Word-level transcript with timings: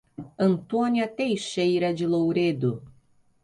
Antônia 0.39 1.07
Texeira 1.07 1.93
de 1.93 2.07
Louredo 2.07 2.81